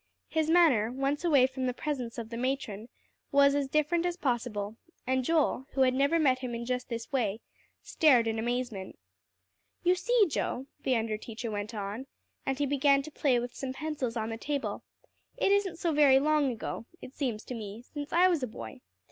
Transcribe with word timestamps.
His 0.29 0.49
manner, 0.49 0.91
once 0.91 1.23
away 1.23 1.45
from 1.45 1.67
the 1.67 1.75
presence 1.75 2.17
of 2.17 2.31
the 2.31 2.35
matron, 2.37 2.89
was 3.31 3.53
as 3.53 3.67
different 3.67 4.03
as 4.03 4.17
possible; 4.17 4.75
and 5.05 5.23
Joel, 5.23 5.67
who 5.73 5.81
had 5.81 5.93
never 5.93 6.17
met 6.17 6.39
him 6.39 6.55
in 6.55 6.65
just 6.65 6.89
this 6.89 7.11
way, 7.11 7.39
stared 7.83 8.25
in 8.25 8.39
amazement. 8.39 8.97
"You 9.83 9.93
see, 9.93 10.25
Joe," 10.27 10.65
the 10.81 10.95
under 10.95 11.17
teacher 11.17 11.51
went 11.51 11.75
on, 11.75 12.07
and 12.47 12.57
he 12.57 12.65
began 12.65 13.03
to 13.03 13.11
play 13.11 13.37
with 13.39 13.53
some 13.53 13.73
pencils 13.73 14.17
on 14.17 14.31
the 14.31 14.37
table, 14.37 14.81
"it 15.37 15.51
isn't 15.51 15.77
so 15.77 15.91
very 15.93 16.17
long 16.17 16.51
ago, 16.51 16.87
it 16.99 17.13
seems 17.13 17.43
to 17.43 17.53
me, 17.53 17.83
since 17.83 18.11
I 18.11 18.27
was 18.27 18.41
a 18.41 18.47
boy. 18.47 18.79